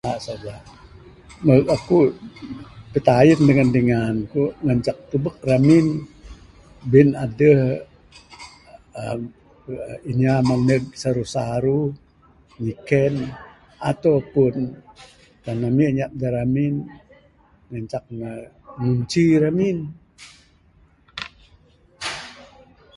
[1.77, 1.97] Aku
[2.93, 5.85] pitayen dangan dingan ku ngancak tubek ramin
[6.91, 7.59] bin adeh
[8.99, 9.17] aaa
[10.11, 11.85] inya maneg saruh saruh
[12.63, 13.13] nyiken
[13.89, 14.55] ato pun
[15.43, 16.75] kan ami nyap da ramin,
[17.69, 18.29] ngancak ne
[18.79, 19.77] ngunci ramin.